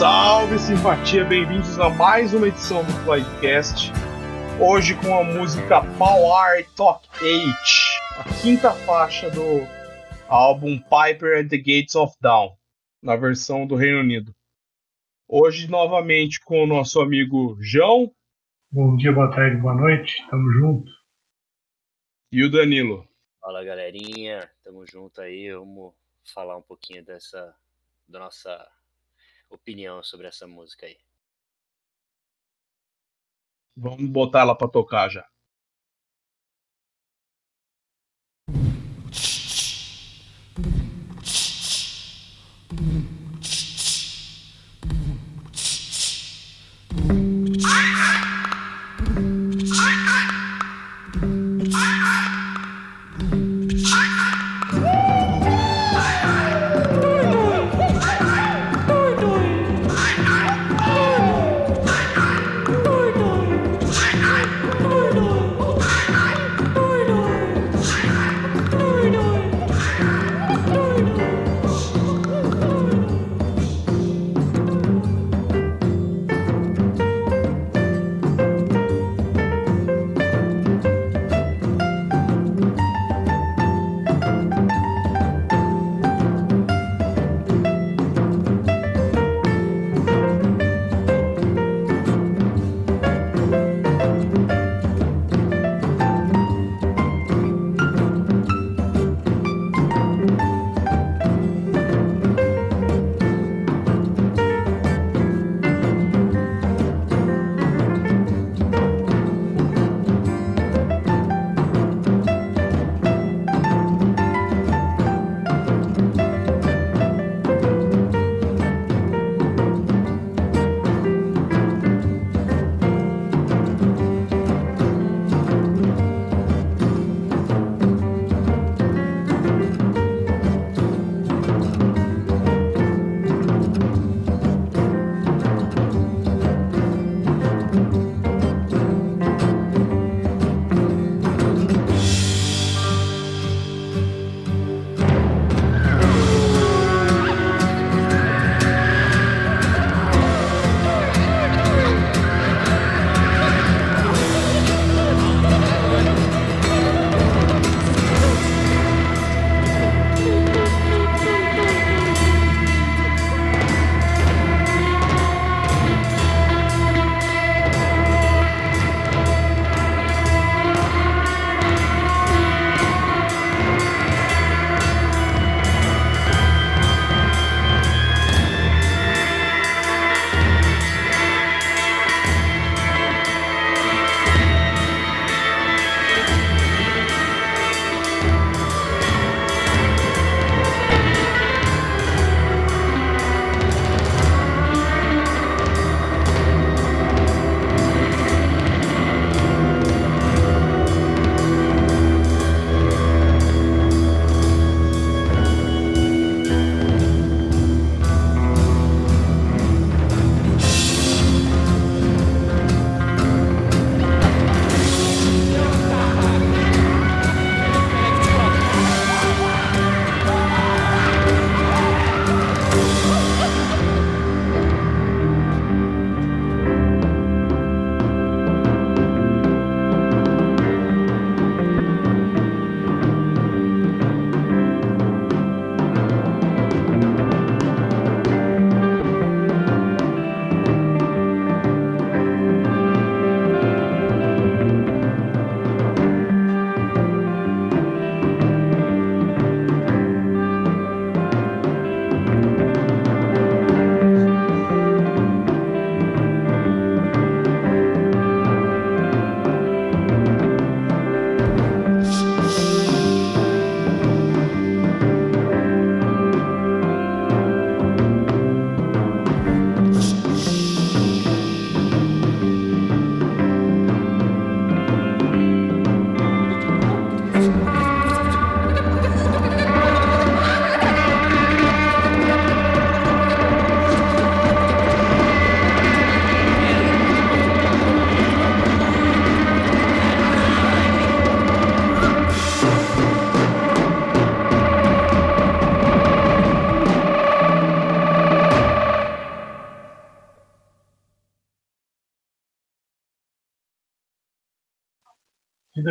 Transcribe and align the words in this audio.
Salve 0.00 0.58
simpatia, 0.58 1.26
bem-vindos 1.26 1.78
a 1.78 1.90
mais 1.90 2.32
uma 2.32 2.48
edição 2.48 2.82
do 2.82 2.90
Flycast. 3.04 3.92
Hoje 4.58 4.98
com 4.98 5.14
a 5.14 5.22
música 5.22 5.82
Power 5.98 6.66
Talk 6.74 7.06
8, 7.22 7.44
a 8.16 8.24
quinta 8.40 8.72
faixa 8.86 9.28
do 9.30 9.42
álbum 10.26 10.78
Piper 10.78 11.40
at 11.40 11.50
the 11.50 11.58
Gates 11.58 11.94
of 11.96 12.16
Dawn, 12.18 12.56
na 13.02 13.14
versão 13.14 13.66
do 13.66 13.76
Reino 13.76 14.00
Unido. 14.00 14.34
Hoje 15.28 15.68
novamente 15.68 16.40
com 16.40 16.64
o 16.64 16.66
nosso 16.66 16.98
amigo 17.02 17.58
João. 17.60 18.10
Bom 18.72 18.96
dia, 18.96 19.12
boa 19.12 19.30
tarde, 19.30 19.58
boa 19.58 19.74
noite, 19.74 20.16
tamo 20.30 20.50
junto. 20.50 20.90
E 22.32 22.42
o 22.42 22.50
Danilo. 22.50 23.06
Fala 23.38 23.62
galerinha, 23.62 24.50
tamo 24.64 24.86
junto 24.86 25.20
aí, 25.20 25.52
vamos 25.52 25.92
falar 26.32 26.56
um 26.56 26.62
pouquinho 26.62 27.04
dessa 27.04 27.54
da 28.08 28.18
nossa 28.18 28.66
opinião 29.50 30.02
sobre 30.02 30.26
essa 30.28 30.46
música 30.46 30.86
aí. 30.86 30.96
Vamos 33.76 34.08
botar 34.10 34.40
ela 34.40 34.56
para 34.56 34.68
tocar 34.70 35.08
já. 35.10 35.26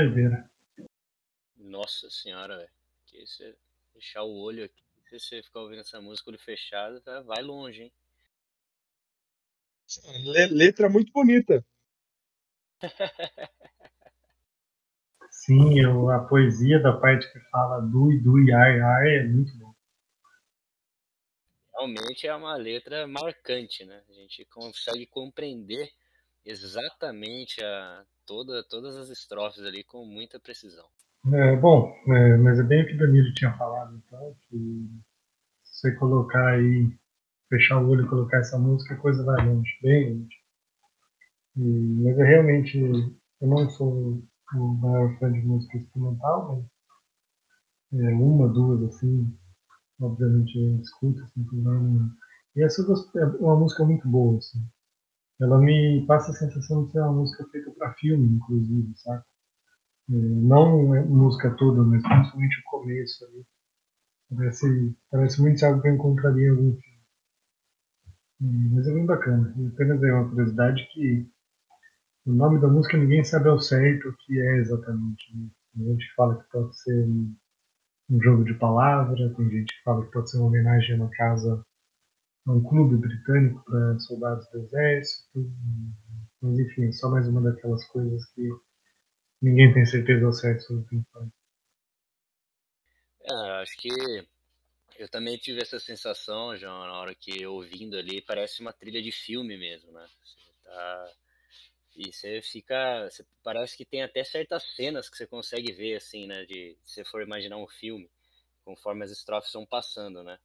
Doideira. 0.05 0.49
Nossa 1.57 2.09
senhora, 2.09 2.57
velho. 2.57 2.69
Que 3.05 3.25
você 3.25 3.55
fechar 3.93 4.23
o 4.23 4.37
olho 4.41 4.63
aqui, 4.63 4.83
se 5.09 5.19
você 5.19 5.43
ficar 5.43 5.61
ouvindo 5.61 5.81
essa 5.81 5.99
música 5.99 6.29
olho 6.29 6.39
fechado, 6.39 7.01
tá, 7.01 7.21
vai 7.21 7.41
longe, 7.41 7.83
hein? 7.83 7.91
Letra 10.51 10.87
muito 10.87 11.11
bonita. 11.11 11.65
Sim, 15.31 15.79
eu, 15.79 16.09
a 16.11 16.19
poesia 16.27 16.79
da 16.79 16.93
parte 16.93 17.31
que 17.31 17.39
fala 17.49 17.79
do 17.79 18.11
e 18.11 18.19
do 18.19 18.39
e 18.39 18.53
ar, 18.53 18.81
ar 18.81 19.07
é 19.07 19.23
muito 19.23 19.57
bom. 19.57 19.73
Realmente 21.73 22.27
é 22.27 22.35
uma 22.35 22.55
letra 22.55 23.07
marcante, 23.07 23.83
né? 23.85 24.03
A 24.09 24.13
gente 24.13 24.45
consegue 24.45 25.07
compreender 25.07 25.91
exatamente 26.45 27.63
a, 27.63 28.03
toda, 28.25 28.63
todas 28.63 28.95
as 28.95 29.09
estrofes 29.09 29.63
ali 29.63 29.83
com 29.83 30.05
muita 30.05 30.39
precisão. 30.39 30.85
É, 31.33 31.55
bom, 31.57 31.93
é, 32.07 32.37
mas 32.37 32.59
é 32.59 32.63
bem 32.63 32.83
o 32.83 32.87
que 32.87 32.93
o 32.93 32.97
Danilo 32.97 33.33
tinha 33.33 33.51
falado, 33.57 33.95
então, 33.97 34.35
que 34.47 34.87
se 35.63 35.81
você 35.81 35.95
colocar 35.95 36.53
aí, 36.53 36.97
fechar 37.49 37.81
o 37.81 37.89
olho 37.89 38.05
e 38.05 38.09
colocar 38.09 38.37
essa 38.37 38.57
música, 38.57 38.93
a 38.93 38.97
coisa 38.97 39.23
vai 39.23 39.45
longe, 39.45 39.69
bem 39.81 40.13
longe. 40.13 40.35
E, 41.57 41.61
mas 42.03 42.17
eu 42.17 42.25
realmente, 42.25 42.77
eu 43.41 43.47
não 43.47 43.69
sou 43.69 44.23
o 44.53 44.73
maior 44.75 45.17
fã 45.19 45.31
de 45.31 45.41
música 45.41 45.77
instrumental, 45.77 46.65
mas 47.91 48.01
é, 48.01 48.13
uma, 48.13 48.47
duas, 48.47 48.83
assim, 48.83 49.37
obviamente 49.99 50.57
eu 50.57 50.79
escuto, 50.79 51.21
assim, 51.23 51.45
não... 51.53 52.09
E 52.55 52.63
essa 52.63 52.81
é 52.81 53.25
uma 53.41 53.55
música 53.55 53.83
muito 53.83 54.07
boa, 54.07 54.37
assim. 54.37 54.59
Ela 55.39 55.57
me 55.57 56.05
passa 56.05 56.31
a 56.31 56.35
sensação 56.35 56.85
de 56.85 56.91
ser 56.91 56.99
uma 56.99 57.13
música 57.13 57.45
feita 57.51 57.71
para 57.71 57.93
filme, 57.93 58.35
inclusive, 58.35 58.93
sabe? 58.97 59.23
É, 60.09 60.13
não 60.13 60.93
a 60.93 61.01
música 61.03 61.51
toda, 61.51 61.83
mas 61.83 62.01
principalmente 62.03 62.59
o 62.59 62.69
começo 62.69 63.25
ali. 63.25 63.45
Parece, 64.35 64.95
parece 65.09 65.41
muito 65.41 65.63
algo 65.65 65.81
que 65.81 65.87
eu 65.87 65.95
encontraria 65.95 66.47
em 66.47 66.49
algum 66.49 66.73
filme. 66.73 66.99
É, 68.41 68.75
mas 68.75 68.87
é 68.87 68.93
bem 68.93 69.05
bacana. 69.05 69.53
E 69.57 69.67
apenas 69.67 70.03
é 70.03 70.13
uma 70.13 70.29
curiosidade 70.29 70.87
que 70.93 71.29
o 72.25 72.33
nome 72.33 72.59
da 72.59 72.67
música 72.67 72.97
ninguém 72.97 73.23
sabe 73.23 73.49
ao 73.49 73.59
certo 73.59 74.09
o 74.09 74.17
que 74.17 74.39
é 74.39 74.57
exatamente. 74.57 75.35
Né? 75.35 75.49
Tem 75.73 75.85
gente 75.85 76.07
que 76.07 76.15
fala 76.15 76.41
que 76.41 76.49
pode 76.49 76.79
ser 76.79 77.05
um, 77.07 77.35
jogo 78.21 78.43
de 78.43 78.53
palavra, 78.55 79.33
tem 79.35 79.49
gente 79.49 79.73
que 79.73 79.83
fala 79.83 80.05
que 80.05 80.11
pode 80.11 80.29
ser 80.29 80.37
uma 80.37 80.47
homenagem 80.47 80.95
a 80.95 81.03
uma 81.03 81.09
casa 81.11 81.65
um 82.53 82.63
clube 82.63 82.97
britânico 82.97 83.63
para 83.63 83.99
soldados 83.99 84.47
do 84.49 84.59
exército. 84.59 85.51
Mas 86.41 86.59
enfim, 86.59 86.87
é 86.87 86.91
só 86.91 87.09
mais 87.09 87.27
uma 87.27 87.41
daquelas 87.41 87.85
coisas 87.87 88.25
que 88.31 88.49
ninguém 89.41 89.73
tem 89.73 89.85
certeza 89.85 90.25
ao 90.25 90.33
certo 90.33 90.63
sobre 90.63 90.83
o 90.83 90.85
Pink 90.85 91.09
Floyd. 91.11 91.31
É, 93.23 93.61
acho 93.61 93.77
que 93.77 93.89
eu 94.97 95.09
também 95.09 95.37
tive 95.37 95.61
essa 95.61 95.79
sensação, 95.79 96.57
João, 96.57 96.79
na 96.79 96.99
hora 96.99 97.13
que 97.13 97.45
ouvindo 97.45 97.97
ali, 97.97 98.21
parece 98.21 98.61
uma 98.61 98.73
trilha 98.73 99.01
de 99.01 99.11
filme 99.11 99.57
mesmo, 99.57 99.91
né? 99.91 100.05
Você 100.23 100.51
tá... 100.63 101.11
E 101.95 102.13
você 102.13 102.41
fica. 102.41 103.09
Você, 103.09 103.25
parece 103.43 103.75
que 103.75 103.83
tem 103.83 104.03
até 104.03 104.23
certas 104.23 104.63
cenas 104.75 105.09
que 105.09 105.17
você 105.17 105.27
consegue 105.27 105.73
ver, 105.73 105.97
assim, 105.97 106.27
né? 106.27 106.45
De 106.45 106.77
se 106.85 107.03
for 107.03 107.21
imaginar 107.21 107.57
um 107.57 107.67
filme, 107.67 108.09
conforme 108.63 109.03
as 109.03 109.11
estrofes 109.11 109.51
vão 109.51 109.65
passando, 109.65 110.23
né? 110.23 110.39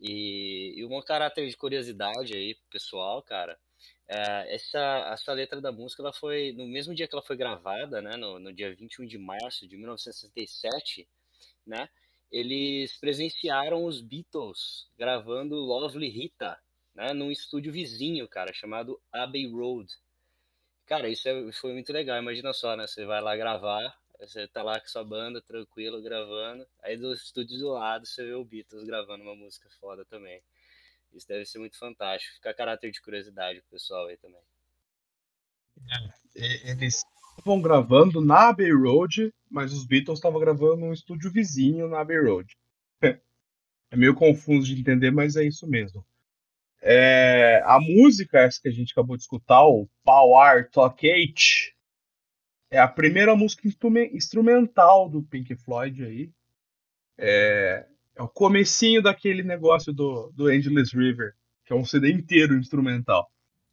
E, 0.00 0.74
e 0.76 0.84
um 0.84 1.00
caráter 1.02 1.48
de 1.48 1.56
curiosidade 1.56 2.34
aí, 2.34 2.56
pessoal, 2.70 3.22
cara. 3.22 3.58
É, 4.06 4.54
essa, 4.54 5.10
essa 5.12 5.32
letra 5.32 5.60
da 5.60 5.72
música 5.72 6.02
ela 6.02 6.12
foi 6.12 6.52
no 6.52 6.66
mesmo 6.66 6.94
dia 6.94 7.08
que 7.08 7.14
ela 7.14 7.22
foi 7.22 7.36
gravada, 7.36 8.02
né, 8.02 8.16
no, 8.16 8.38
no 8.38 8.52
dia 8.52 8.74
21 8.74 9.06
de 9.06 9.16
março 9.18 9.66
de 9.66 9.76
1967, 9.76 11.08
né, 11.66 11.88
eles 12.30 12.98
presenciaram 12.98 13.84
os 13.84 14.02
Beatles 14.02 14.90
gravando 14.98 15.54
Lovely 15.54 16.08
Rita, 16.08 16.58
né, 16.94 17.14
num 17.14 17.30
estúdio 17.30 17.72
vizinho, 17.72 18.28
cara, 18.28 18.52
chamado 18.52 19.00
Abbey 19.10 19.50
Road. 19.50 19.90
Cara, 20.86 21.08
isso 21.08 21.26
é, 21.26 21.52
foi 21.52 21.72
muito 21.72 21.92
legal, 21.92 22.18
imagina 22.18 22.52
só, 22.52 22.76
né, 22.76 22.86
você 22.86 23.06
vai 23.06 23.22
lá 23.22 23.34
gravar, 23.36 23.98
você 24.26 24.48
tá 24.48 24.62
lá 24.62 24.80
com 24.80 24.86
sua 24.86 25.04
banda, 25.04 25.40
tranquilo, 25.42 26.02
gravando. 26.02 26.66
Aí 26.82 26.96
do 26.96 27.12
estúdio 27.12 27.58
do 27.58 27.70
lado 27.70 28.06
você 28.06 28.24
vê 28.24 28.34
o 28.34 28.44
Beatles 28.44 28.84
gravando 28.84 29.22
uma 29.22 29.34
música 29.34 29.68
foda 29.80 30.04
também. 30.04 30.42
Isso 31.12 31.28
deve 31.28 31.46
ser 31.46 31.58
muito 31.58 31.78
fantástico. 31.78 32.34
Fica 32.34 32.50
a 32.50 32.54
caráter 32.54 32.90
de 32.90 33.00
curiosidade 33.00 33.60
pro 33.60 33.70
pessoal 33.70 34.06
aí 34.06 34.16
também. 34.16 34.40
É, 36.36 36.70
eles 36.70 37.04
estavam 37.30 37.60
gravando 37.60 38.20
na 38.20 38.48
Abbey 38.48 38.72
Road, 38.72 39.32
mas 39.50 39.72
os 39.72 39.86
Beatles 39.86 40.18
estavam 40.18 40.40
gravando 40.40 40.76
num 40.76 40.92
estúdio 40.92 41.30
vizinho 41.30 41.88
na 41.88 42.00
Abbey 42.00 42.20
Road. 42.20 42.56
É 43.90 43.96
meio 43.96 44.12
confuso 44.12 44.66
de 44.66 44.80
entender, 44.80 45.12
mas 45.12 45.36
é 45.36 45.44
isso 45.44 45.68
mesmo. 45.68 46.04
É, 46.82 47.62
a 47.64 47.78
música, 47.78 48.40
essa 48.40 48.60
que 48.60 48.68
a 48.68 48.72
gente 48.72 48.90
acabou 48.90 49.16
de 49.16 49.22
escutar, 49.22 49.64
o 49.64 49.88
Power 50.02 50.68
Talk 50.70 51.08
8, 51.08 51.40
é 52.74 52.78
a 52.78 52.88
primeira 52.88 53.36
música 53.36 53.68
instrumental 54.12 55.08
do 55.08 55.22
Pink 55.22 55.54
Floyd 55.54 56.04
aí. 56.04 56.32
É, 57.16 57.86
é 58.16 58.22
o 58.22 58.28
comecinho 58.28 59.00
daquele 59.00 59.44
negócio 59.44 59.92
do, 59.92 60.32
do 60.32 60.50
Endless 60.50 60.96
River, 60.96 61.34
que 61.64 61.72
é 61.72 61.76
um 61.76 61.84
CD 61.84 62.10
inteiro 62.10 62.56
instrumental. 62.56 63.30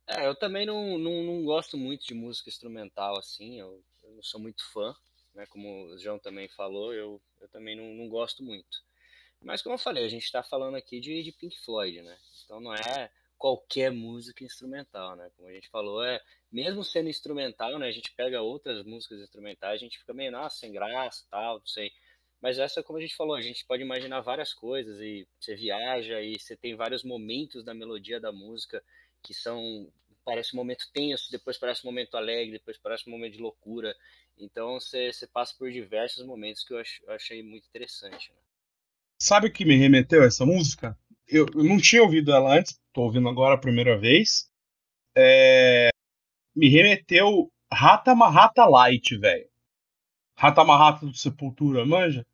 É, 0.07 0.27
eu 0.27 0.35
também 0.35 0.67
não, 0.67 0.99
não, 0.99 1.23
não 1.23 1.43
gosto 1.43 1.77
muito 1.77 2.05
de 2.05 2.13
música 2.13 2.49
instrumental 2.49 3.17
assim, 3.17 3.59
eu, 3.59 3.83
eu 4.03 4.11
não 4.11 4.21
sou 4.21 4.39
muito 4.39 4.63
fã, 4.71 4.93
né? 5.33 5.47
Como 5.47 5.87
o 5.87 5.97
João 5.97 6.19
também 6.19 6.47
falou, 6.49 6.93
eu, 6.93 7.19
eu 7.39 7.47
também 7.49 7.75
não, 7.75 7.93
não 7.95 8.07
gosto 8.07 8.43
muito. 8.43 8.83
Mas 9.41 9.63
como 9.63 9.73
eu 9.73 9.79
falei, 9.79 10.05
a 10.05 10.09
gente 10.09 10.25
está 10.25 10.43
falando 10.43 10.75
aqui 10.75 10.99
de, 10.99 11.23
de 11.23 11.31
Pink 11.31 11.57
Floyd, 11.65 12.03
né? 12.03 12.15
Então 12.45 12.59
não 12.59 12.75
é 12.75 13.09
qualquer 13.41 13.91
música 13.91 14.43
instrumental, 14.43 15.15
né? 15.15 15.27
Como 15.35 15.49
a 15.49 15.51
gente 15.51 15.67
falou, 15.69 16.03
é 16.03 16.21
mesmo 16.51 16.83
sendo 16.83 17.09
instrumental, 17.09 17.79
né? 17.79 17.87
A 17.87 17.91
gente 17.91 18.13
pega 18.15 18.39
outras 18.39 18.85
músicas 18.85 19.19
instrumentais, 19.19 19.81
a 19.81 19.83
gente 19.83 19.97
fica 19.97 20.13
meio, 20.13 20.31
nossa, 20.31 20.57
sem 20.57 20.71
graça, 20.71 21.25
tal, 21.31 21.57
não 21.57 21.65
sei. 21.65 21.91
Mas 22.39 22.59
essa, 22.59 22.83
como 22.83 22.99
a 22.99 23.01
gente 23.01 23.15
falou, 23.15 23.35
a 23.35 23.41
gente 23.41 23.65
pode 23.65 23.81
imaginar 23.81 24.21
várias 24.21 24.53
coisas 24.53 24.99
e 24.99 25.27
você 25.39 25.55
viaja 25.55 26.21
e 26.21 26.37
você 26.37 26.55
tem 26.55 26.75
vários 26.75 27.03
momentos 27.03 27.63
da 27.63 27.73
melodia 27.73 28.19
da 28.19 28.31
música 28.31 28.83
que 29.23 29.33
são 29.33 29.91
parece 30.23 30.53
um 30.53 30.57
momento 30.57 30.85
tenso, 30.93 31.31
depois 31.31 31.57
parece 31.57 31.81
um 31.83 31.89
momento 31.89 32.15
alegre, 32.15 32.51
depois 32.51 32.77
parece 32.77 33.09
um 33.09 33.11
momento 33.11 33.33
de 33.33 33.41
loucura. 33.41 33.95
Então 34.37 34.79
você, 34.79 35.11
você 35.11 35.25
passa 35.25 35.55
por 35.57 35.71
diversos 35.71 36.23
momentos 36.27 36.63
que 36.63 36.73
eu, 36.73 36.77
ach, 36.77 37.01
eu 37.01 37.11
achei 37.11 37.41
muito 37.41 37.67
interessante. 37.67 38.29
Né? 38.29 38.37
Sabe 39.19 39.47
o 39.47 39.51
que 39.51 39.65
me 39.65 39.77
remeteu 39.77 40.21
a 40.21 40.27
essa 40.27 40.45
música? 40.45 40.95
Eu, 41.31 41.45
eu 41.55 41.63
não 41.63 41.79
tinha 41.79 42.03
ouvido 42.03 42.33
ela 42.33 42.57
antes, 42.57 42.77
tô 42.91 43.03
ouvindo 43.03 43.29
agora 43.29 43.55
a 43.55 43.57
primeira 43.57 43.97
vez. 43.97 44.49
É, 45.15 45.89
me 46.53 46.67
remeteu 46.67 47.49
Rata 47.71 48.13
Marrata 48.13 48.65
Light, 48.65 49.17
velho. 49.17 49.49
Rata 50.35 50.63
Marrata 50.65 51.05
do 51.05 51.15
Sepultura, 51.15 51.85
manja? 51.85 52.25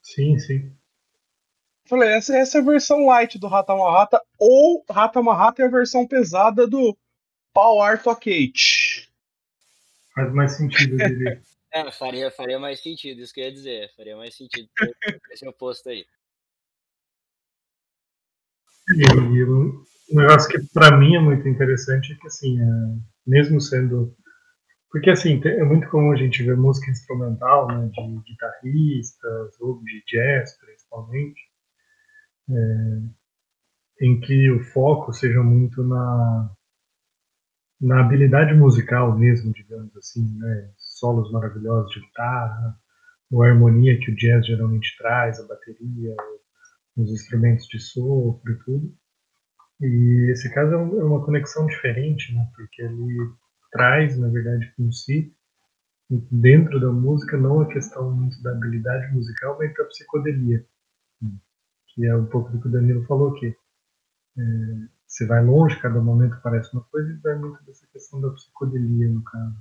Sim, 0.00 0.38
sim. 0.38 0.72
Falei, 1.86 2.10
essa, 2.10 2.36
essa 2.36 2.58
é 2.58 2.60
a 2.60 2.64
versão 2.64 3.06
light 3.06 3.38
do 3.38 3.48
Rata 3.48 3.74
Marrata, 3.74 4.22
ou 4.38 4.84
Rata 4.88 5.20
Marrata 5.20 5.62
é 5.62 5.66
a 5.66 5.70
versão 5.70 6.06
pesada 6.06 6.66
do 6.66 6.96
Power 7.52 8.00
Toquete. 8.02 9.12
Faz 10.14 10.32
mais 10.32 10.56
sentido, 10.56 10.96
dele. 10.96 11.42
é, 11.72 11.90
faria, 11.90 12.30
faria 12.30 12.58
mais 12.58 12.80
sentido, 12.80 13.20
isso 13.20 13.34
que 13.34 13.40
eu 13.40 13.44
ia 13.44 13.52
dizer. 13.52 13.92
Faria 13.96 14.16
mais 14.16 14.34
sentido 14.34 14.68
esse 15.30 15.46
oposto 15.46 15.88
aí. 15.88 16.06
E 18.88 19.44
um 19.44 19.84
negócio 20.10 20.50
que 20.50 20.58
para 20.72 20.96
mim 20.96 21.16
é 21.16 21.20
muito 21.20 21.48
interessante 21.48 22.12
é 22.12 22.16
que, 22.16 22.26
assim, 22.26 22.60
é, 22.60 22.64
mesmo 23.26 23.60
sendo. 23.60 24.14
Porque, 24.90 25.10
assim, 25.10 25.40
é 25.44 25.64
muito 25.64 25.88
comum 25.88 26.12
a 26.12 26.16
gente 26.16 26.42
ver 26.42 26.56
música 26.56 26.90
instrumental, 26.90 27.66
né, 27.66 27.90
de 27.92 28.30
guitarristas 28.30 29.60
ou 29.60 29.82
de 29.82 30.04
jazz, 30.06 30.56
principalmente, 30.58 31.40
é, 32.50 34.04
em 34.06 34.20
que 34.20 34.50
o 34.50 34.62
foco 34.62 35.12
seja 35.12 35.42
muito 35.42 35.82
na, 35.82 36.50
na 37.80 38.00
habilidade 38.00 38.54
musical 38.54 39.18
mesmo, 39.18 39.52
digamos 39.52 39.96
assim, 39.96 40.38
né, 40.38 40.70
solos 40.76 41.32
maravilhosos 41.32 41.90
de 41.92 42.00
guitarra, 42.00 42.78
ou 43.32 43.42
a 43.42 43.48
harmonia 43.48 43.98
que 43.98 44.12
o 44.12 44.16
jazz 44.16 44.46
geralmente 44.46 44.96
traz, 44.96 45.40
a 45.40 45.46
bateria, 45.46 46.14
nos 46.96 47.10
instrumentos 47.10 47.66
de 47.66 47.78
sopro 47.78 48.52
e 48.52 48.58
tudo. 48.64 48.94
E 49.80 50.30
esse 50.30 50.52
caso 50.52 50.72
é, 50.72 50.76
é 50.76 51.04
uma 51.04 51.24
conexão 51.24 51.66
diferente, 51.66 52.32
né? 52.34 52.48
Porque 52.54 52.82
ele 52.82 53.32
traz, 53.72 54.18
na 54.18 54.28
verdade, 54.28 54.72
consigo, 54.76 55.34
dentro 56.30 56.80
da 56.80 56.92
música, 56.92 57.36
não 57.36 57.60
a 57.60 57.68
questão 57.68 58.10
muito 58.10 58.40
da 58.42 58.52
habilidade 58.52 59.12
musical, 59.12 59.58
mas 59.58 59.74
da 59.74 59.84
psicodelia. 59.84 60.64
Que 61.88 62.06
é 62.06 62.16
um 62.16 62.26
pouco 62.26 62.50
do 62.50 62.60
que 62.60 62.68
o 62.68 62.70
Danilo 62.70 63.04
falou 63.06 63.36
aqui. 63.36 63.54
É, 64.36 64.42
você 65.06 65.26
vai 65.26 65.44
longe, 65.44 65.80
cada 65.80 66.00
momento 66.00 66.40
parece 66.42 66.72
uma 66.72 66.82
coisa, 66.84 67.10
e 67.10 67.16
vai 67.18 67.36
muito 67.36 67.62
dessa 67.64 67.86
questão 67.88 68.20
da 68.20 68.30
psicodelia, 68.30 69.08
no 69.08 69.22
caso. 69.22 69.56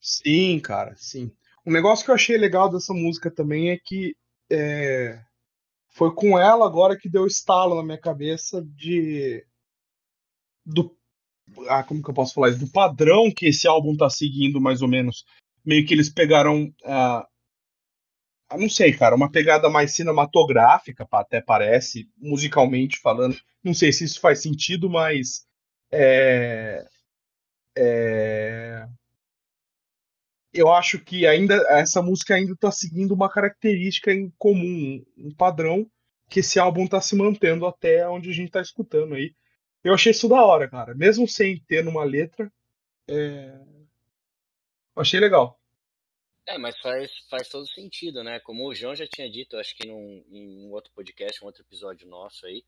Sim, 0.00 0.60
cara, 0.60 0.94
sim. 0.96 1.32
Um 1.64 1.72
negócio 1.72 2.04
que 2.04 2.10
eu 2.10 2.14
achei 2.14 2.36
legal 2.36 2.70
dessa 2.70 2.92
música 2.92 3.30
também 3.30 3.70
é 3.70 3.78
que 3.78 4.16
é, 4.52 5.22
foi 5.90 6.14
com 6.14 6.38
ela 6.38 6.66
agora 6.66 6.96
que 6.98 7.08
deu 7.08 7.26
estalo 7.26 7.76
na 7.76 7.82
minha 7.82 7.98
cabeça 7.98 8.62
de 8.62 9.44
do 10.64 10.96
ah, 11.68 11.82
como 11.82 12.02
que 12.02 12.10
eu 12.10 12.14
posso 12.14 12.34
falar 12.34 12.50
isso? 12.50 12.60
do 12.60 12.70
padrão 12.70 13.30
que 13.30 13.46
esse 13.46 13.66
álbum 13.66 13.96
tá 13.96 14.08
seguindo 14.08 14.60
mais 14.60 14.82
ou 14.82 14.88
menos. 14.88 15.24
Meio 15.64 15.86
que 15.86 15.94
eles 15.94 16.08
pegaram 16.08 16.72
ah, 16.84 17.26
não 18.58 18.68
sei, 18.68 18.92
cara, 18.92 19.14
uma 19.14 19.30
pegada 19.30 19.68
mais 19.70 19.94
cinematográfica, 19.94 21.06
até 21.12 21.40
parece, 21.40 22.08
musicalmente 22.18 22.98
falando. 23.00 23.36
Não 23.62 23.74
sei 23.74 23.92
se 23.92 24.04
isso 24.04 24.20
faz 24.20 24.42
sentido, 24.42 24.90
mas 24.90 25.46
é, 25.90 26.84
é, 27.76 28.21
eu 30.52 30.72
acho 30.72 30.98
que 30.98 31.26
ainda 31.26 31.54
essa 31.70 32.02
música 32.02 32.34
ainda 32.34 32.52
está 32.52 32.70
seguindo 32.70 33.12
uma 33.12 33.30
característica 33.30 34.12
em 34.12 34.30
comum, 34.38 35.04
um 35.16 35.34
padrão 35.34 35.90
que 36.28 36.40
esse 36.40 36.58
álbum 36.58 36.84
está 36.84 37.00
se 37.00 37.16
mantendo 37.16 37.66
até 37.66 38.06
onde 38.08 38.30
a 38.30 38.32
gente 38.32 38.48
está 38.48 38.60
escutando 38.60 39.14
aí. 39.14 39.34
Eu 39.82 39.94
achei 39.94 40.12
isso 40.12 40.28
da 40.28 40.44
hora, 40.44 40.68
cara. 40.68 40.94
Mesmo 40.94 41.26
sem 41.26 41.58
ter 41.60 41.84
numa 41.84 42.04
letra, 42.04 42.52
é... 43.08 43.58
achei 44.96 45.20
legal. 45.20 45.58
É, 46.46 46.58
mas 46.58 46.78
faz, 46.80 47.10
faz 47.30 47.48
todo 47.48 47.66
sentido, 47.68 48.22
né? 48.22 48.40
Como 48.40 48.68
o 48.68 48.74
João 48.74 48.94
já 48.94 49.06
tinha 49.06 49.30
dito, 49.30 49.56
acho 49.56 49.76
que 49.76 49.86
num, 49.86 50.24
em 50.28 50.66
um 50.66 50.72
outro 50.72 50.90
podcast, 50.92 51.42
um 51.42 51.46
outro 51.46 51.62
episódio 51.62 52.08
nosso 52.08 52.46
aí, 52.46 52.64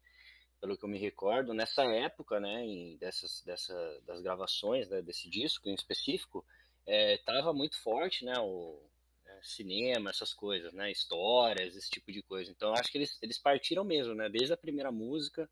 pelo 0.61 0.79
que 0.79 0.85
eu 0.85 0.89
me 0.89 0.99
recordo, 0.99 1.53
nessa 1.53 1.83
época, 1.85 2.39
né, 2.41 2.65
em, 2.65 2.97
dessas, 2.97 3.43
dessa, 3.45 4.01
das 4.07 4.21
gravações 4.23 4.89
né, 4.89 5.03
desse 5.03 5.29
disco 5.29 5.69
em 5.69 5.75
específico, 5.75 6.45
é, 6.87 7.19
tava 7.19 7.53
muito 7.53 7.81
forte, 7.81 8.25
né, 8.25 8.35
o 8.39 8.81
é, 9.27 9.41
cinema, 9.43 10.11
essas 10.11 10.33
coisas, 10.33 10.73
né, 10.73 10.91
histórias, 10.91 11.77
esse 11.77 11.91
tipo 11.91 12.13
de 12.13 12.23
coisa. 12.23 12.51
Então 12.51 12.73
acho 12.75 12.91
que 12.91 12.99
eles, 12.99 13.19
eles 13.23 13.39
partiram 13.39 13.85
mesmo, 13.85 14.15
né, 14.15 14.29
desde 14.29 14.53
a 14.53 14.57
primeira 14.57 14.93
música 14.93 15.49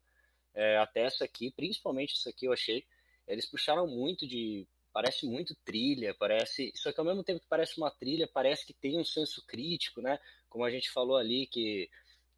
é, 0.55 0.77
até 0.79 1.05
essa 1.05 1.25
aqui, 1.25 1.51
principalmente 1.51 2.15
essa 2.15 2.31
aqui 2.31 2.47
eu 2.47 2.53
achei, 2.53 2.85
eles 3.27 3.47
puxaram 3.47 3.87
muito 3.87 4.27
de 4.27 4.67
parece 4.93 5.27
muito 5.27 5.55
trilha, 5.65 6.15
parece. 6.15 6.71
Só 6.75 6.93
que 6.93 7.01
ao 7.01 7.07
mesmo 7.07 7.25
tempo 7.25 7.41
que 7.41 7.49
parece 7.49 7.79
uma 7.79 7.91
trilha, 7.91 8.29
parece 8.29 8.67
que 8.67 8.75
tem 8.75 8.99
um 8.99 9.05
senso 9.05 9.45
crítico, 9.47 10.03
né? 10.03 10.19
Como 10.49 10.65
a 10.65 10.71
gente 10.71 10.91
falou 10.91 11.17
ali, 11.17 11.47
que, 11.47 11.89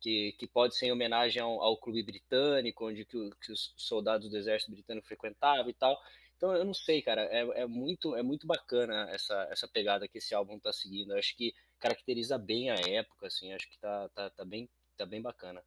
que, 0.01 0.33
que 0.39 0.47
pode 0.47 0.77
ser 0.77 0.87
em 0.87 0.93
homenagem 0.93 1.43
ao, 1.43 1.61
ao 1.61 1.77
clube 1.77 2.03
britânico, 2.03 2.87
onde 2.87 3.05
que, 3.05 3.31
que, 3.45 3.53
os 3.53 3.75
soldados 3.77 4.31
do 4.31 4.37
exército 4.37 4.71
britânico 4.71 5.09
frequentavam 5.09 5.69
e 5.69 5.75
tal. 5.75 6.01
Então 6.45 6.55
eu 6.55 6.65
não 6.67 6.75
sei, 6.75 7.01
cara, 7.01 7.23
é, 7.23 7.63
é, 7.63 7.67
muito, 7.67 8.15
é 8.15 8.23
muito 8.23 8.47
bacana 8.47 9.09
essa, 9.11 9.49
essa 9.51 9.67
pegada 9.67 10.07
que 10.07 10.19
esse 10.19 10.35
álbum 10.35 10.59
tá 10.59 10.71
seguindo. 10.75 11.13
Eu 11.13 11.19
acho 11.19 11.35
que 11.35 11.55
caracteriza 11.81 12.37
bem 12.37 12.69
a 12.69 12.75
época, 12.75 13.29
assim, 13.29 13.51
acho 13.55 13.67
que 13.71 13.79
tá, 13.79 14.11
tá, 14.11 14.29
tá, 14.29 14.45
bem, 14.45 14.69
tá 14.95 15.07
bem 15.07 15.23
bacana. 15.23 15.63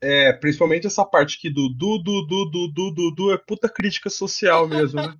É, 0.00 0.32
principalmente 0.32 0.86
essa 0.86 1.04
parte 1.04 1.36
aqui 1.36 1.50
do 1.50 1.68
du, 1.68 1.98
du, 1.98 2.26
du, 2.26 2.50
du, 2.50 2.72
du, 2.72 2.94
du, 2.94 3.14
du 3.14 3.30
é 3.30 3.36
puta 3.36 3.68
crítica 3.68 4.08
social 4.08 4.66
mesmo, 4.66 5.02
né? 5.02 5.14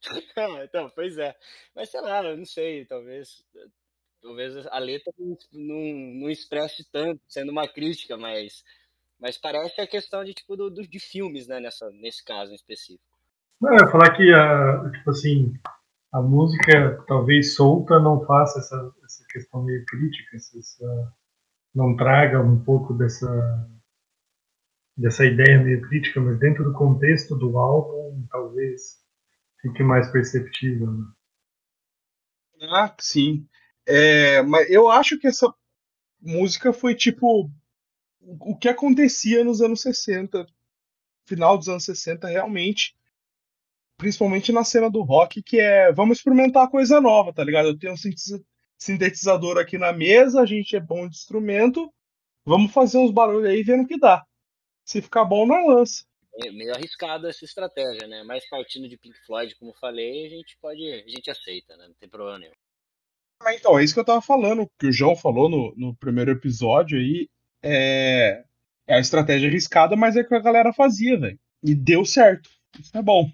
então, 0.64 0.90
pois 0.94 1.18
é. 1.18 1.36
Mas 1.74 1.90
sei 1.90 2.00
lá, 2.00 2.24
eu 2.24 2.36
não 2.38 2.46
sei, 2.46 2.86
talvez. 2.86 3.44
Talvez 4.22 4.56
a 4.68 4.78
letra 4.78 5.12
não, 5.18 5.36
não 5.52 6.30
expresse 6.30 6.82
tanto, 6.90 7.20
sendo 7.28 7.52
uma 7.52 7.68
crítica, 7.68 8.16
mas, 8.16 8.64
mas 9.18 9.36
parece 9.36 9.82
a 9.82 9.86
questão 9.86 10.24
de, 10.24 10.32
tipo, 10.32 10.56
do, 10.56 10.70
do 10.70 10.88
de 10.88 10.98
filmes, 10.98 11.46
né, 11.46 11.60
nessa, 11.60 11.90
nesse 11.90 12.24
caso 12.24 12.52
em 12.52 12.54
específico. 12.54 13.07
Não, 13.60 13.70
eu 13.72 13.84
ia 13.84 13.90
falar 13.90 14.16
que, 14.16 14.32
a, 14.32 14.90
tipo 14.90 15.10
assim, 15.10 15.52
a 16.12 16.22
música, 16.22 17.04
talvez 17.06 17.54
solta, 17.54 17.98
não 17.98 18.24
faça 18.24 18.60
essa, 18.60 18.92
essa 19.04 19.24
questão 19.28 19.62
meio 19.62 19.84
crítica, 19.84 20.36
essa, 20.36 21.12
não 21.74 21.96
traga 21.96 22.40
um 22.40 22.62
pouco 22.62 22.94
dessa, 22.94 23.28
dessa 24.96 25.24
ideia 25.24 25.62
meio 25.62 25.82
crítica, 25.82 26.20
mas 26.20 26.38
dentro 26.38 26.64
do 26.64 26.72
contexto 26.72 27.36
do 27.36 27.58
álbum, 27.58 28.26
talvez 28.30 28.98
fique 29.60 29.82
mais 29.82 30.10
perceptível. 30.10 30.92
Né? 30.92 31.04
Ah, 32.70 32.94
sim. 33.00 33.46
É, 33.86 34.42
mas 34.42 34.68
eu 34.70 34.88
acho 34.88 35.18
que 35.18 35.26
essa 35.26 35.52
música 36.20 36.72
foi 36.72 36.94
tipo 36.94 37.50
o 38.20 38.56
que 38.56 38.68
acontecia 38.68 39.44
nos 39.44 39.62
anos 39.62 39.80
60, 39.80 40.46
final 41.26 41.56
dos 41.56 41.68
anos 41.68 41.84
60, 41.84 42.26
realmente. 42.26 42.97
Principalmente 43.98 44.52
na 44.52 44.64
cena 44.64 44.88
do 44.88 45.02
rock, 45.02 45.42
que 45.42 45.60
é 45.60 45.92
vamos 45.92 46.18
experimentar 46.18 46.70
coisa 46.70 47.00
nova, 47.00 47.32
tá 47.32 47.44
ligado? 47.44 47.68
Eu 47.68 47.78
tenho 47.78 47.92
um 47.92 47.96
sintetizador 48.78 49.58
aqui 49.58 49.76
na 49.76 49.92
mesa, 49.92 50.40
a 50.40 50.46
gente 50.46 50.74
é 50.76 50.80
bom 50.80 51.06
de 51.08 51.16
instrumento, 51.16 51.92
vamos 52.46 52.72
fazer 52.72 52.96
uns 52.96 53.10
barulhos 53.10 53.50
aí 53.50 53.62
vendo 53.62 53.82
o 53.82 53.86
que 53.86 53.98
dá. 53.98 54.24
Se 54.84 55.02
ficar 55.02 55.24
bom, 55.24 55.44
nós 55.44 55.66
lança 55.66 56.08
meio 56.52 56.72
arriscada 56.74 57.28
essa 57.28 57.44
estratégia, 57.44 58.06
né? 58.06 58.22
Mas 58.22 58.48
partindo 58.48 58.88
de 58.88 58.96
Pink 58.96 59.18
Floyd, 59.26 59.54
como 59.56 59.74
falei, 59.74 60.26
a 60.26 60.30
gente 60.30 60.56
pode, 60.60 60.80
a 60.88 61.08
gente 61.08 61.30
aceita, 61.30 61.76
né? 61.76 61.88
Não 61.88 61.94
tem 61.94 62.08
problema 62.08 62.38
nenhum. 62.38 62.52
Então, 63.50 63.78
é 63.78 63.84
isso 63.84 63.94
que 63.94 64.00
eu 64.00 64.04
tava 64.04 64.20
falando, 64.20 64.68
que 64.78 64.86
o 64.86 64.92
João 64.92 65.16
falou 65.16 65.48
no, 65.48 65.74
no 65.76 65.96
primeiro 65.96 66.32
episódio 66.32 66.98
aí, 66.98 67.28
é, 67.62 68.44
é 68.86 68.96
a 68.96 69.00
estratégia 69.00 69.48
arriscada, 69.48 69.96
mas 69.96 70.16
é 70.16 70.24
que 70.24 70.34
a 70.34 70.40
galera 70.40 70.72
fazia, 70.72 71.18
velho. 71.18 71.38
E 71.62 71.74
deu 71.74 72.04
certo. 72.04 72.48
Isso 72.78 72.96
é 72.96 73.02
bom. 73.02 73.28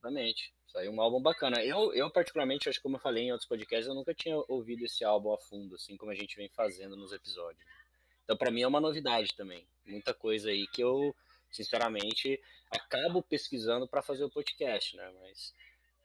Exatamente. 0.00 0.52
Saiu 0.66 0.92
um 0.92 1.00
álbum 1.00 1.20
bacana. 1.20 1.62
Eu, 1.64 1.92
eu, 1.94 2.10
particularmente, 2.10 2.68
acho 2.68 2.78
que 2.78 2.82
como 2.82 2.96
eu 2.96 3.00
falei 3.00 3.24
em 3.24 3.32
outros 3.32 3.48
podcasts, 3.48 3.86
eu 3.86 3.94
nunca 3.94 4.14
tinha 4.14 4.36
ouvido 4.48 4.84
esse 4.84 5.04
álbum 5.04 5.32
a 5.32 5.38
fundo, 5.38 5.74
assim 5.74 5.96
como 5.96 6.10
a 6.10 6.14
gente 6.14 6.36
vem 6.36 6.48
fazendo 6.48 6.96
nos 6.96 7.12
episódios. 7.12 7.62
Então, 8.24 8.36
para 8.36 8.50
mim, 8.50 8.62
é 8.62 8.66
uma 8.66 8.80
novidade 8.80 9.34
também. 9.36 9.66
Muita 9.84 10.14
coisa 10.14 10.50
aí 10.50 10.66
que 10.68 10.82
eu 10.82 11.14
sinceramente, 11.50 12.40
acabo 12.70 13.22
pesquisando 13.22 13.88
para 13.88 14.02
fazer 14.02 14.24
o 14.24 14.30
podcast, 14.30 14.96
né? 14.96 15.10
Mas, 15.20 15.54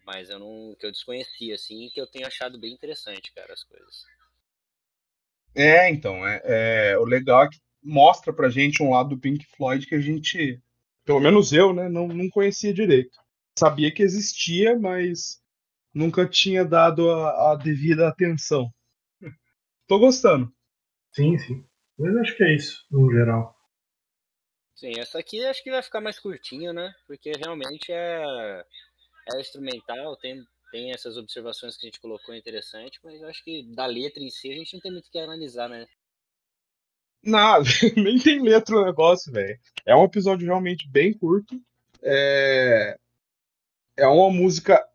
mas 0.05 0.29
eu 0.29 0.39
não, 0.39 0.75
que 0.79 0.85
eu 0.85 0.91
desconhecia, 0.91 1.55
assim, 1.55 1.89
que 1.93 2.01
eu 2.01 2.07
tenho 2.07 2.27
achado 2.27 2.59
bem 2.59 2.73
interessante, 2.73 3.31
cara, 3.33 3.53
as 3.53 3.63
coisas. 3.63 4.03
É, 5.53 5.89
então, 5.89 6.27
é, 6.27 6.41
é, 6.43 6.97
o 6.97 7.05
legal 7.05 7.45
é 7.45 7.49
que 7.49 7.59
mostra 7.81 8.33
pra 8.33 8.49
gente 8.49 8.83
um 8.83 8.91
lado 8.91 9.09
do 9.09 9.19
Pink 9.19 9.45
Floyd 9.55 9.85
que 9.85 9.95
a 9.95 10.01
gente, 10.01 10.59
pelo 11.05 11.19
menos 11.19 11.53
eu, 11.53 11.73
né, 11.73 11.87
não, 11.87 12.07
não 12.07 12.29
conhecia 12.29 12.73
direito. 12.73 13.17
Sabia 13.57 13.93
que 13.93 14.03
existia, 14.03 14.77
mas 14.77 15.41
nunca 15.93 16.27
tinha 16.27 16.65
dado 16.65 17.09
a, 17.09 17.53
a 17.53 17.55
devida 17.55 18.07
atenção. 18.07 18.69
Tô 19.87 19.97
gostando. 19.97 20.51
Sim, 21.13 21.37
sim. 21.37 21.65
Mas 21.97 22.17
acho 22.17 22.35
que 22.35 22.43
é 22.43 22.55
isso, 22.55 22.85
no 22.91 23.09
geral. 23.11 23.55
Sim, 24.75 24.99
essa 24.99 25.19
aqui 25.19 25.43
acho 25.45 25.63
que 25.63 25.71
vai 25.71 25.81
ficar 25.81 26.01
mais 26.01 26.19
curtinha, 26.19 26.73
né? 26.73 26.93
Porque 27.07 27.31
realmente 27.31 27.93
é, 27.93 28.65
é 29.33 29.39
instrumental, 29.39 30.17
tem, 30.17 30.43
tem 30.69 30.91
essas 30.91 31.15
observações 31.15 31.77
que 31.77 31.85
a 31.85 31.89
gente 31.89 32.01
colocou 32.01 32.35
interessante, 32.35 32.99
mas 33.01 33.23
acho 33.23 33.41
que 33.45 33.63
da 33.73 33.85
letra 33.85 34.21
em 34.21 34.29
si 34.29 34.51
a 34.51 34.55
gente 34.55 34.73
não 34.73 34.81
tem 34.81 34.91
muito 34.91 35.09
que 35.09 35.17
analisar, 35.17 35.69
né? 35.69 35.87
Nada, 37.23 37.63
nem 37.95 38.19
tem 38.19 38.41
letra 38.41 38.75
o 38.75 38.85
negócio, 38.85 39.31
velho. 39.31 39.57
É 39.85 39.95
um 39.95 40.03
episódio 40.03 40.45
realmente 40.45 40.87
bem 40.89 41.13
curto. 41.17 41.59
É, 42.03 42.99
é 43.97 44.07
uma 44.07 44.31
música 44.31 44.85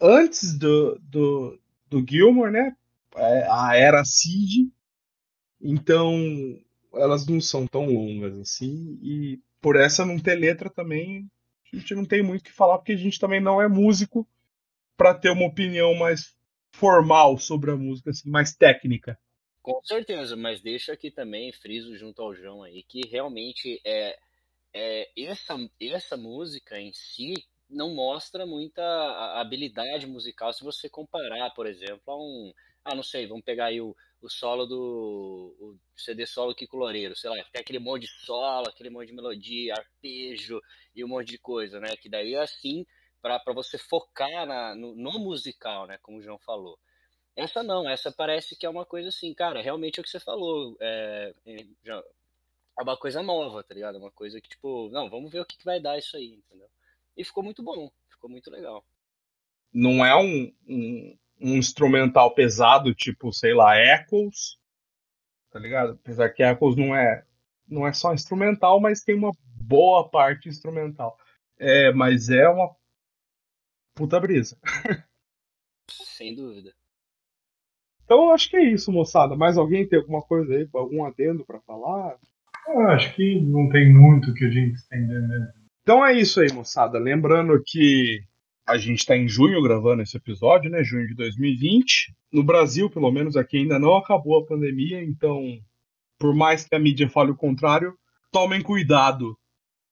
antes 0.00 0.56
do, 0.56 0.98
do, 1.00 1.60
do 1.88 2.04
Gilmore, 2.08 2.52
né? 2.52 2.76
É 3.16 3.46
a 3.50 3.76
era 3.76 4.04
Cid. 4.04 4.70
Então, 5.60 6.14
elas 6.94 7.26
não 7.26 7.40
são 7.40 7.66
tão 7.66 7.86
longas 7.86 8.34
assim, 8.38 8.98
e 9.02 9.38
por 9.60 9.76
essa 9.76 10.06
não 10.06 10.18
ter 10.18 10.34
letra 10.34 10.70
também, 10.70 11.30
a 11.72 11.76
gente 11.76 11.94
não 11.94 12.04
tem 12.04 12.22
muito 12.22 12.40
o 12.40 12.44
que 12.44 12.52
falar, 12.52 12.78
porque 12.78 12.92
a 12.92 12.96
gente 12.96 13.18
também 13.18 13.40
não 13.40 13.60
é 13.60 13.68
músico 13.68 14.26
para 14.96 15.14
ter 15.14 15.30
uma 15.30 15.46
opinião 15.46 15.94
mais 15.94 16.34
formal 16.72 17.38
sobre 17.38 17.70
a 17.70 17.76
música, 17.76 18.10
assim, 18.10 18.30
mais 18.30 18.54
técnica. 18.54 19.18
Com 19.62 19.80
certeza, 19.84 20.36
mas 20.36 20.60
deixa 20.62 20.92
aqui 20.92 21.10
também, 21.10 21.52
friso 21.52 21.94
junto 21.96 22.22
ao 22.22 22.34
João 22.34 22.62
aí, 22.62 22.82
que 22.82 23.02
realmente 23.08 23.80
é, 23.84 24.18
é 24.72 25.10
essa, 25.24 25.56
essa 25.78 26.16
música 26.16 26.80
em 26.80 26.92
si 26.92 27.34
não 27.70 27.94
mostra 27.94 28.44
muita 28.46 28.82
habilidade 29.40 30.06
musical 30.06 30.52
se 30.52 30.64
você 30.64 30.88
comparar, 30.88 31.50
por 31.50 31.66
exemplo, 31.66 32.02
a 32.06 32.16
um. 32.16 32.52
Ah, 32.84 32.94
não 32.94 33.02
sei, 33.02 33.26
vamos 33.26 33.44
pegar 33.44 33.66
aí 33.66 33.80
o, 33.80 33.94
o 34.22 34.28
solo 34.28 34.66
do 34.66 35.54
o 35.58 35.78
CD 35.96 36.26
solo 36.26 36.54
Kiko 36.54 36.76
Loureiro, 36.76 37.16
sei 37.16 37.30
lá, 37.30 37.36
tem 37.52 37.60
aquele 37.60 37.78
monte 37.78 38.02
de 38.02 38.08
solo, 38.08 38.68
aquele 38.68 38.90
monte 38.90 39.08
de 39.08 39.14
melodia, 39.14 39.74
arpejo 39.74 40.60
e 40.94 41.04
um 41.04 41.08
monte 41.08 41.28
de 41.28 41.38
coisa, 41.38 41.78
né? 41.80 41.96
Que 41.96 42.08
daí 42.08 42.34
é 42.34 42.42
assim 42.42 42.86
para 43.22 43.52
você 43.54 43.76
focar 43.78 44.46
na, 44.46 44.74
no, 44.74 44.94
no, 44.94 45.18
musical, 45.18 45.86
né? 45.86 45.98
Como 46.02 46.18
o 46.18 46.22
João 46.22 46.38
falou. 46.38 46.78
Essa 47.36 47.62
não, 47.62 47.88
essa 47.88 48.10
parece 48.10 48.56
que 48.56 48.66
é 48.66 48.68
uma 48.68 48.84
coisa 48.84 49.08
assim, 49.08 49.32
cara, 49.34 49.62
realmente 49.62 49.98
é 49.98 50.00
o 50.00 50.04
que 50.04 50.10
você 50.10 50.20
falou, 50.20 50.76
é, 50.80 51.34
é, 51.46 51.56
é 51.86 52.82
uma 52.82 52.96
coisa 52.96 53.22
nova, 53.22 53.62
tá 53.62 53.74
ligado? 53.74 53.98
Uma 53.98 54.10
coisa 54.10 54.40
que, 54.40 54.48
tipo, 54.48 54.88
não, 54.90 55.08
vamos 55.08 55.30
ver 55.30 55.40
o 55.40 55.44
que, 55.44 55.56
que 55.56 55.64
vai 55.64 55.80
dar 55.80 55.98
isso 55.98 56.16
aí, 56.16 56.34
entendeu? 56.34 56.68
E 57.16 57.24
ficou 57.24 57.42
muito 57.42 57.62
bom, 57.62 57.90
ficou 58.08 58.30
muito 58.30 58.50
legal. 58.50 58.84
não 59.72 60.04
é 60.04 60.16
um, 60.16 60.52
um, 60.68 61.18
um 61.40 61.56
instrumental 61.56 62.34
pesado, 62.34 62.94
tipo, 62.94 63.32
sei 63.32 63.54
lá, 63.54 63.76
Echoes, 63.78 64.58
tá 65.50 65.58
ligado? 65.58 65.92
Apesar 65.92 66.30
que 66.30 66.42
Echoes 66.42 66.76
não 66.76 66.94
é, 66.94 67.24
não 67.68 67.86
é 67.86 67.92
só 67.92 68.12
instrumental, 68.12 68.80
mas 68.80 69.02
tem 69.02 69.14
uma 69.14 69.32
boa 69.60 70.08
parte 70.08 70.48
instrumental. 70.48 71.18
É, 71.58 71.92
mas 71.92 72.28
é 72.30 72.48
uma 72.48 72.74
puta 73.94 74.18
brisa. 74.18 74.58
Sem 75.90 76.34
dúvida. 76.34 76.74
Então 78.04 78.24
eu 78.24 78.30
acho 78.32 78.50
que 78.50 78.56
é 78.56 78.64
isso, 78.64 78.90
moçada. 78.90 79.36
Mais 79.36 79.56
alguém 79.56 79.86
tem 79.86 79.98
alguma 79.98 80.22
coisa 80.22 80.54
aí, 80.54 80.68
algum 80.72 81.04
adendo 81.04 81.44
para 81.44 81.60
falar? 81.60 82.18
Eu 82.66 82.88
acho 82.88 83.14
que 83.14 83.40
não 83.40 83.68
tem 83.68 83.92
muito 83.92 84.34
que 84.34 84.44
a 84.44 84.50
gente 84.50 84.74
estender 84.74 85.22
mesmo. 85.28 85.59
Então 85.90 86.06
é 86.06 86.16
isso 86.16 86.40
aí, 86.40 86.52
moçada. 86.52 87.00
Lembrando 87.00 87.60
que 87.66 88.22
a 88.64 88.78
gente 88.78 89.00
está 89.00 89.16
em 89.16 89.26
junho 89.26 89.60
gravando 89.60 90.02
esse 90.02 90.16
episódio, 90.16 90.70
né? 90.70 90.84
Junho 90.84 91.08
de 91.08 91.16
2020. 91.16 92.14
No 92.30 92.44
Brasil, 92.44 92.88
pelo 92.88 93.10
menos 93.10 93.36
aqui, 93.36 93.56
ainda 93.56 93.76
não 93.76 93.96
acabou 93.96 94.38
a 94.38 94.46
pandemia, 94.46 95.02
então, 95.02 95.60
por 96.16 96.32
mais 96.32 96.62
que 96.64 96.76
a 96.76 96.78
mídia 96.78 97.10
fale 97.10 97.32
o 97.32 97.36
contrário, 97.36 97.98
tomem 98.30 98.62
cuidado. 98.62 99.36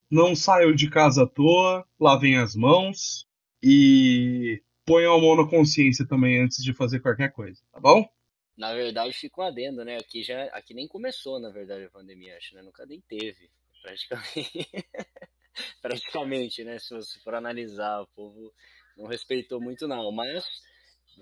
Não 0.09 0.37
saiam 0.37 0.73
de 0.73 0.89
casa 0.89 1.25
à 1.25 1.27
toa, 1.27 1.85
lavem 1.99 2.39
as 2.39 2.55
mãos 2.55 3.27
e 3.61 4.63
ponham 4.87 5.17
a 5.17 5.21
mão 5.21 5.35
na 5.35 5.51
consciência 5.51 6.07
também 6.07 6.41
antes 6.41 6.63
de 6.63 6.73
fazer 6.73 7.01
qualquer 7.01 7.33
coisa, 7.33 7.61
tá 7.73 7.81
bom? 7.81 8.09
Na 8.57 8.73
verdade, 8.73 9.13
fica 9.15 9.41
um 9.41 9.45
adendo, 9.45 9.85
né? 9.85 9.97
Aqui 9.97 10.23
já 10.23 10.45
aqui 10.53 10.75
nem 10.75 10.87
começou, 10.87 11.41
na 11.41 11.51
verdade, 11.51 11.87
a 11.87 11.91
pandemia, 11.91 12.37
acho, 12.37 12.55
né? 12.55 12.63
Nunca 12.63 12.87
nem 12.87 13.01
teve, 13.01 13.51
praticamente. 13.83 14.69
praticamente, 15.83 16.65
né? 16.65 16.79
Se 16.79 16.95
você 16.95 17.19
for 17.21 17.35
analisar, 17.35 18.01
o 18.01 18.07
povo 18.09 18.53
não 18.97 19.07
respeitou 19.07 19.61
muito 19.61 19.87
não, 19.87 20.11
mas 20.13 20.45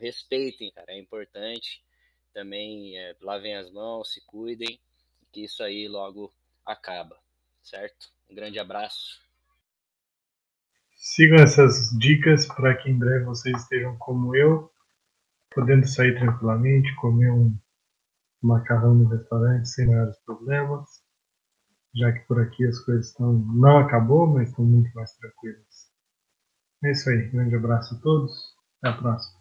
respeitem, 0.01 0.71
cara, 0.73 0.93
é 0.93 0.99
importante. 0.99 1.83
Também 2.33 2.99
é, 2.99 3.17
lavem 3.21 3.57
as 3.57 3.71
mãos, 3.71 4.13
se 4.13 4.21
cuidem, 4.27 4.79
que 5.33 5.45
isso 5.45 5.63
aí 5.63 5.89
logo 5.89 6.33
acaba, 6.65 7.19
certo? 7.63 8.09
Um 8.31 8.35
grande 8.35 8.59
abraço. 8.59 9.21
Sigam 10.95 11.37
essas 11.37 11.91
dicas 11.99 12.47
para 12.47 12.75
que 12.77 12.91
em 12.91 12.99
breve 12.99 13.25
vocês 13.25 13.63
estejam 13.63 13.97
como 13.99 14.35
eu, 14.35 14.71
podendo 15.55 15.87
sair 15.87 16.19
tranquilamente, 16.19 16.95
comer 16.97 17.31
um 17.31 17.57
macarrão 18.43 18.95
no 18.95 19.09
restaurante 19.09 19.69
sem 19.69 19.87
maiores 19.87 20.19
problemas, 20.25 21.03
já 21.97 22.13
que 22.13 22.21
por 22.27 22.41
aqui 22.41 22.67
as 22.67 22.79
coisas 22.81 23.09
estão 23.09 23.33
não 23.33 23.79
acabou, 23.79 24.27
mas 24.27 24.51
estão 24.51 24.65
muito 24.65 24.95
mais 24.95 25.13
tranquilas. 25.17 25.91
É 26.85 26.93
isso 26.93 27.09
aí, 27.09 27.29
grande 27.29 27.57
abraço 27.57 27.95
a 27.95 27.99
todos, 27.99 28.55
até 28.79 28.91
a 28.91 28.97
próxima. 28.99 29.41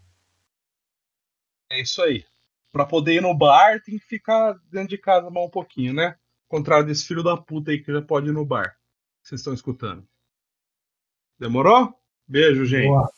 É 1.70 1.82
isso 1.82 2.02
aí. 2.02 2.26
Para 2.72 2.86
poder 2.86 3.16
ir 3.16 3.22
no 3.22 3.34
bar, 3.34 3.82
tem 3.84 4.00
que 4.00 4.06
ficar 4.06 4.54
dentro 4.72 4.90
de 4.90 4.98
casa 4.98 5.30
mais 5.30 5.46
um 5.46 5.50
pouquinho, 5.50 5.94
né? 5.94 6.08
Ao 6.08 6.58
contrário 6.58 6.86
desse 6.86 7.06
filho 7.06 7.24
da 7.24 7.36
puta 7.36 7.72
aí 7.72 7.82
que 7.82 7.92
já 7.92 8.02
pode 8.02 8.30
ir 8.30 8.34
no 8.34 8.46
bar. 8.46 8.78
Vocês 9.22 9.42
estão 9.42 9.54
escutando. 9.54 10.08
Demorou? 11.38 11.94
Beijo, 12.28 12.66
gente. 12.66 12.88
Boa. 12.88 13.10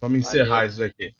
Vamos 0.00 0.20
encerrar 0.20 0.56
Valeu. 0.56 0.68
isso 0.68 0.84
aqui. 0.84 1.14